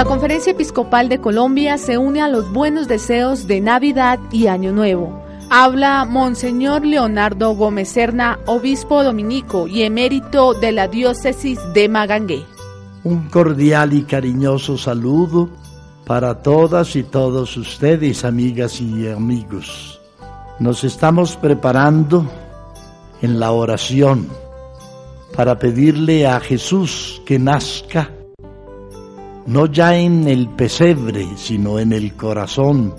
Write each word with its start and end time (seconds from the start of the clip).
La 0.00 0.06
Conferencia 0.06 0.52
Episcopal 0.52 1.10
de 1.10 1.20
Colombia 1.20 1.76
se 1.76 1.98
une 1.98 2.22
a 2.22 2.28
los 2.28 2.50
buenos 2.50 2.88
deseos 2.88 3.46
de 3.46 3.60
Navidad 3.60 4.18
y 4.32 4.46
Año 4.46 4.72
Nuevo. 4.72 5.22
Habla 5.50 6.06
Monseñor 6.06 6.86
Leonardo 6.86 7.54
Gómez 7.54 7.90
Serna, 7.90 8.38
obispo 8.46 9.04
dominico 9.04 9.66
y 9.66 9.82
emérito 9.82 10.54
de 10.54 10.72
la 10.72 10.88
diócesis 10.88 11.58
de 11.74 11.90
Magangué. 11.90 12.46
Un 13.04 13.28
cordial 13.28 13.92
y 13.92 14.04
cariñoso 14.04 14.78
saludo 14.78 15.50
para 16.06 16.40
todas 16.40 16.96
y 16.96 17.02
todos 17.02 17.58
ustedes, 17.58 18.24
amigas 18.24 18.80
y 18.80 19.06
amigos. 19.06 20.00
Nos 20.60 20.82
estamos 20.82 21.36
preparando 21.36 22.24
en 23.20 23.38
la 23.38 23.52
oración 23.52 24.28
para 25.36 25.58
pedirle 25.58 26.26
a 26.26 26.40
Jesús 26.40 27.20
que 27.26 27.38
nazca, 27.38 28.12
no 29.50 29.66
ya 29.66 29.96
en 29.96 30.28
el 30.28 30.48
pesebre, 30.48 31.26
sino 31.36 31.80
en 31.80 31.92
el 31.92 32.14
corazón 32.14 32.94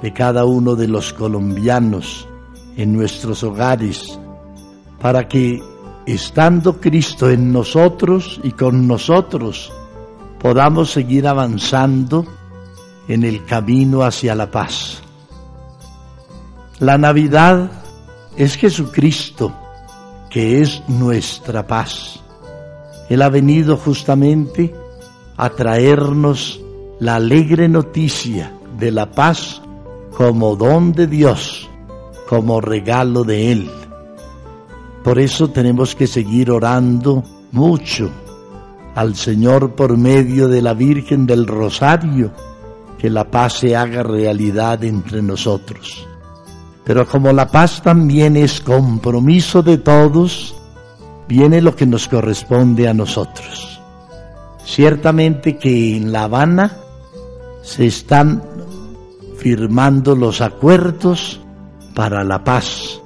de 0.00 0.12
cada 0.12 0.44
uno 0.44 0.76
de 0.76 0.86
los 0.86 1.12
colombianos, 1.12 2.28
en 2.76 2.92
nuestros 2.92 3.42
hogares, 3.42 4.16
para 5.00 5.26
que, 5.26 5.60
estando 6.06 6.80
Cristo 6.80 7.28
en 7.28 7.52
nosotros 7.52 8.40
y 8.44 8.52
con 8.52 8.86
nosotros, 8.86 9.72
podamos 10.38 10.92
seguir 10.92 11.26
avanzando 11.26 12.24
en 13.08 13.24
el 13.24 13.44
camino 13.44 14.04
hacia 14.04 14.36
la 14.36 14.52
paz. 14.52 15.02
La 16.78 16.96
Navidad 16.96 17.72
es 18.36 18.54
Jesucristo, 18.54 19.52
que 20.30 20.60
es 20.60 20.80
nuestra 20.86 21.66
paz. 21.66 22.20
Él 23.08 23.20
ha 23.20 23.28
venido 23.30 23.76
justamente 23.76 24.72
a 25.38 25.50
traernos 25.50 26.60
la 26.98 27.14
alegre 27.14 27.68
noticia 27.68 28.52
de 28.76 28.90
la 28.90 29.10
paz 29.12 29.62
como 30.16 30.56
don 30.56 30.92
de 30.92 31.06
Dios, 31.06 31.70
como 32.28 32.60
regalo 32.60 33.22
de 33.22 33.52
Él. 33.52 33.70
Por 35.04 35.20
eso 35.20 35.48
tenemos 35.48 35.94
que 35.94 36.08
seguir 36.08 36.50
orando 36.50 37.22
mucho 37.52 38.10
al 38.96 39.14
Señor 39.14 39.76
por 39.76 39.96
medio 39.96 40.48
de 40.48 40.60
la 40.60 40.74
Virgen 40.74 41.24
del 41.24 41.46
Rosario, 41.46 42.32
que 42.98 43.08
la 43.08 43.30
paz 43.30 43.60
se 43.60 43.76
haga 43.76 44.02
realidad 44.02 44.82
entre 44.82 45.22
nosotros. 45.22 46.04
Pero 46.84 47.06
como 47.06 47.32
la 47.32 47.46
paz 47.46 47.80
también 47.80 48.36
es 48.36 48.60
compromiso 48.60 49.62
de 49.62 49.78
todos, 49.78 50.52
viene 51.28 51.62
lo 51.62 51.76
que 51.76 51.86
nos 51.86 52.08
corresponde 52.08 52.88
a 52.88 52.94
nosotros. 52.94 53.77
Ciertamente 54.68 55.56
que 55.56 55.96
en 55.96 56.12
La 56.12 56.24
Habana 56.24 56.76
se 57.62 57.86
están 57.86 58.42
firmando 59.38 60.14
los 60.14 60.42
acuerdos 60.42 61.40
para 61.94 62.22
la 62.22 62.44
paz. 62.44 63.00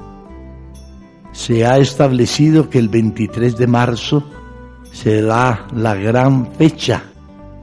Se 1.30 1.64
ha 1.64 1.78
establecido 1.78 2.68
que 2.68 2.80
el 2.80 2.88
23 2.88 3.56
de 3.56 3.66
marzo 3.68 4.24
será 4.90 5.68
la 5.72 5.94
gran 5.94 6.52
fecha 6.52 7.04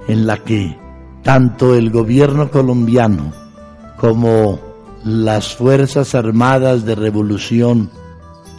en 0.08 0.26
la 0.26 0.38
que 0.38 0.80
tanto 1.22 1.76
el 1.76 1.92
gobierno 1.92 2.50
colombiano 2.50 3.34
como 3.98 4.60
las 5.04 5.54
Fuerzas 5.56 6.16
Armadas 6.16 6.86
de 6.86 6.96
Revolución, 6.96 7.92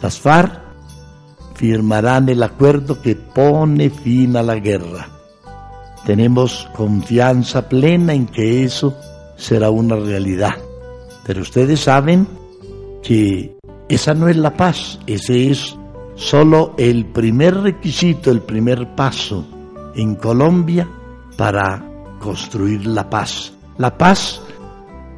las 0.03 0.19
FARC, 0.19 0.61
firmarán 1.55 2.29
el 2.29 2.43
acuerdo 2.43 3.01
que 3.01 3.15
pone 3.15 3.89
fin 3.89 4.37
a 4.37 4.43
la 4.43 4.55
guerra. 4.55 5.20
Tenemos 6.05 6.67
confianza 6.75 7.69
plena 7.69 8.13
en 8.13 8.25
que 8.25 8.63
eso 8.63 8.95
será 9.37 9.69
una 9.69 9.95
realidad. 9.95 10.55
Pero 11.25 11.41
ustedes 11.41 11.81
saben 11.81 12.27
que 13.03 13.55
esa 13.87 14.13
no 14.13 14.27
es 14.27 14.37
la 14.37 14.55
paz, 14.55 14.99
ese 15.05 15.51
es 15.51 15.77
solo 16.15 16.73
el 16.77 17.05
primer 17.05 17.55
requisito, 17.61 18.31
el 18.31 18.41
primer 18.41 18.95
paso 18.95 19.45
en 19.95 20.15
Colombia 20.15 20.87
para 21.37 21.85
construir 22.19 22.85
la 22.87 23.09
paz. 23.09 23.53
La 23.77 23.97
paz 23.97 24.41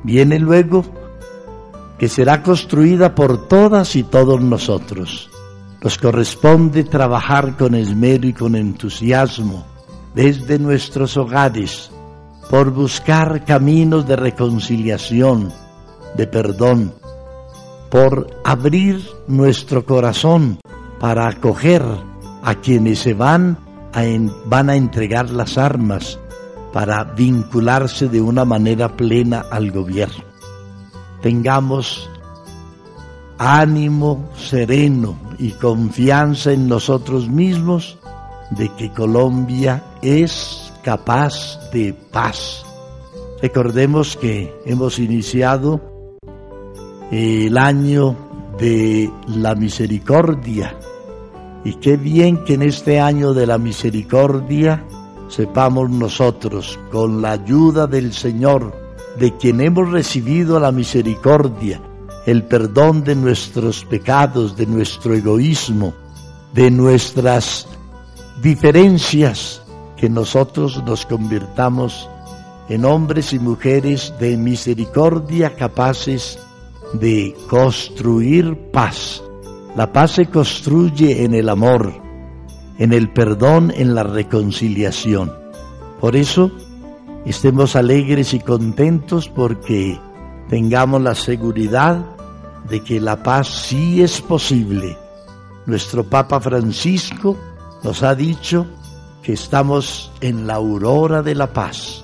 viene 0.03 0.39
luego 0.39 0.83
que 1.97 2.09
será 2.09 2.43
construida 2.43 3.15
por 3.15 3.47
todas 3.47 3.95
y 3.95 4.03
todos 4.03 4.41
nosotros. 4.41 5.29
Nos 5.81 5.97
corresponde 5.97 6.83
trabajar 6.83 7.55
con 7.57 7.75
esmero 7.75 8.27
y 8.27 8.33
con 8.33 8.55
entusiasmo 8.55 9.72
desde 10.13 10.59
nuestros 10.59 11.17
hogares 11.17 11.91
por 12.49 12.71
buscar 12.71 13.45
caminos 13.45 14.07
de 14.07 14.15
reconciliación, 14.15 15.51
de 16.15 16.27
perdón, 16.27 16.93
por 17.89 18.27
abrir 18.43 19.01
nuestro 19.27 19.85
corazón 19.85 20.59
para 20.99 21.27
acoger 21.27 21.83
a 22.43 22.55
quienes 22.55 22.99
se 22.99 23.13
van 23.13 23.57
a, 23.93 24.03
van 24.45 24.69
a 24.69 24.75
entregar 24.75 25.29
las 25.29 25.57
armas 25.57 26.19
para 26.73 27.03
vincularse 27.03 28.07
de 28.07 28.21
una 28.21 28.45
manera 28.45 28.97
plena 28.97 29.45
al 29.51 29.71
gobierno. 29.71 30.23
Tengamos 31.21 32.09
ánimo 33.37 34.29
sereno 34.35 35.17
y 35.37 35.51
confianza 35.51 36.51
en 36.51 36.67
nosotros 36.67 37.29
mismos 37.29 37.97
de 38.55 38.69
que 38.69 38.91
Colombia 38.91 39.83
es 40.01 40.73
capaz 40.83 41.59
de 41.71 41.93
paz. 41.93 42.65
Recordemos 43.41 44.15
que 44.15 44.53
hemos 44.65 44.99
iniciado 44.99 45.81
el 47.11 47.57
año 47.57 48.15
de 48.59 49.11
la 49.27 49.55
misericordia 49.55 50.77
y 51.63 51.75
qué 51.75 51.97
bien 51.97 52.43
que 52.43 52.55
en 52.55 52.63
este 52.63 52.99
año 52.99 53.33
de 53.33 53.47
la 53.47 53.57
misericordia 53.57 54.83
sepamos 55.29 55.89
nosotros, 55.89 56.79
con 56.91 57.21
la 57.21 57.31
ayuda 57.31 57.87
del 57.87 58.13
Señor, 58.13 58.73
de 59.17 59.35
quien 59.37 59.61
hemos 59.61 59.89
recibido 59.89 60.59
la 60.59 60.71
misericordia, 60.71 61.81
el 62.25 62.43
perdón 62.43 63.03
de 63.03 63.15
nuestros 63.15 63.85
pecados, 63.85 64.55
de 64.57 64.65
nuestro 64.65 65.13
egoísmo, 65.13 65.93
de 66.53 66.69
nuestras 66.69 67.67
diferencias, 68.43 69.63
que 69.95 70.09
nosotros 70.09 70.83
nos 70.83 71.05
convirtamos 71.05 72.09
en 72.67 72.83
hombres 72.83 73.31
y 73.31 73.39
mujeres 73.39 74.13
de 74.19 74.35
misericordia 74.35 75.55
capaces 75.55 76.37
de 76.93 77.35
construir 77.49 78.69
paz. 78.71 79.23
La 79.77 79.93
paz 79.93 80.11
se 80.11 80.25
construye 80.25 81.23
en 81.23 81.33
el 81.33 81.47
amor, 81.47 81.93
en 82.77 82.91
el 82.91 83.09
perdón, 83.13 83.71
en 83.75 83.95
la 83.95 84.03
reconciliación. 84.03 85.31
Por 86.01 86.17
eso, 86.17 86.51
estemos 87.25 87.77
alegres 87.77 88.33
y 88.33 88.39
contentos 88.39 89.29
porque 89.29 89.97
tengamos 90.49 91.01
la 91.01 91.15
seguridad 91.15 92.05
de 92.69 92.81
que 92.81 92.99
la 92.99 93.23
paz 93.23 93.47
sí 93.47 94.03
es 94.03 94.19
posible. 94.19 94.97
Nuestro 95.65 96.03
Papa 96.03 96.41
Francisco 96.41 97.37
nos 97.83 98.03
ha 98.03 98.15
dicho 98.15 98.65
que 99.21 99.33
estamos 99.33 100.11
en 100.21 100.47
la 100.47 100.55
aurora 100.55 101.21
de 101.21 101.35
la 101.35 101.53
paz. 101.53 102.03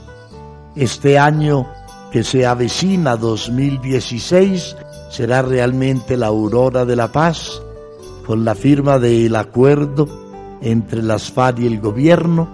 Este 0.75 1.17
año 1.17 1.67
que 2.11 2.23
se 2.23 2.45
avecina 2.45 3.15
2016 3.15 4.75
será 5.09 5.41
realmente 5.41 6.17
la 6.17 6.27
aurora 6.27 6.85
de 6.85 6.95
la 6.95 7.11
paz 7.11 7.61
con 8.25 8.45
la 8.45 8.55
firma 8.55 8.99
del 8.99 9.35
acuerdo 9.35 10.07
entre 10.61 11.01
las 11.01 11.31
FARC 11.31 11.59
y 11.59 11.67
el 11.67 11.79
gobierno 11.79 12.47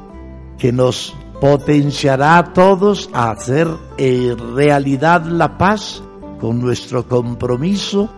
que 0.57 0.71
nos 0.71 1.13
potenciará 1.42 2.38
a 2.38 2.54
todos 2.54 3.10
a 3.13 3.31
hacer 3.31 3.68
eh, 3.98 4.36
realidad 4.56 5.25
la 5.25 5.57
paz 5.57 6.01
con 6.39 6.62
nuestro 6.62 7.07
compromiso 7.07 8.10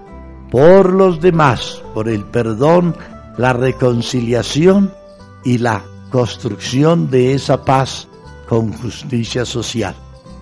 por 0.51 0.93
los 0.93 1.19
demás, 1.19 1.81
por 1.93 2.09
el 2.09 2.23
perdón, 2.25 2.95
la 3.37 3.53
reconciliación 3.53 4.93
y 5.47 5.57
la 5.59 5.81
construcción 6.09 7.09
de 7.09 7.33
esa 7.33 7.63
paz 7.63 8.09
con 8.49 8.73
justicia 8.73 9.45
social. 9.45 9.95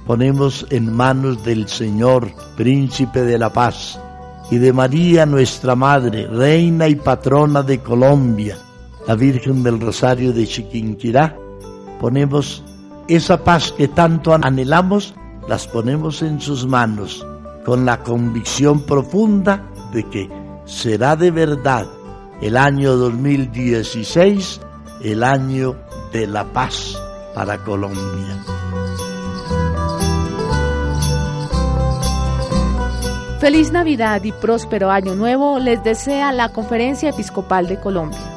Ponemos 0.08 0.66
en 0.72 0.92
manos 0.92 1.44
del 1.46 1.68
Señor, 1.68 2.32
príncipe 2.58 3.22
de 3.22 3.38
la 3.38 3.54
paz, 3.54 4.00
y 4.50 4.58
de 4.58 4.74
María 4.74 5.28
nuestra 5.28 5.76
Madre, 5.76 6.26
reina 6.26 6.88
y 6.88 6.96
patrona 6.96 7.62
de 7.62 7.82
Colombia, 7.82 8.58
la 9.08 9.14
Virgen 9.14 9.62
del 9.62 9.80
Rosario 9.80 10.34
de 10.34 10.48
Chiquinquirá, 10.48 11.38
ponemos 12.02 12.64
esa 13.08 13.44
paz 13.44 13.72
que 13.74 13.88
tanto 13.88 14.34
anhelamos, 14.34 15.14
las 15.48 15.68
ponemos 15.68 16.24
en 16.24 16.42
sus 16.42 16.66
manos 16.66 17.24
con 17.64 17.86
la 17.86 18.02
convicción 18.02 18.82
profunda 18.82 19.64
de 19.94 20.04
que 20.10 20.30
será 20.66 21.16
de 21.16 21.30
verdad 21.30 21.86
el 22.42 22.58
año 22.58 22.96
2016 22.96 24.62
el 25.02 25.24
año 25.24 25.76
de 26.12 26.28
la 26.28 26.46
paz 26.46 26.98
para 27.34 27.58
Colombia. 27.58 28.44
Feliz 33.40 33.72
Navidad 33.72 34.24
y 34.24 34.32
próspero 34.32 34.90
Año 34.90 35.14
Nuevo 35.14 35.60
les 35.60 35.84
desea 35.84 36.32
la 36.32 36.50
Conferencia 36.50 37.10
Episcopal 37.10 37.68
de 37.68 37.80
Colombia. 37.80 38.35